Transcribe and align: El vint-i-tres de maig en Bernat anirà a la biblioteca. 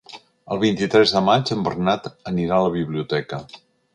El 0.53 0.59
vint-i-tres 0.61 1.13
de 1.17 1.21
maig 1.25 1.51
en 1.57 1.61
Bernat 1.69 2.09
anirà 2.33 2.57
a 2.57 2.65
la 2.69 2.75
biblioteca. 2.79 3.43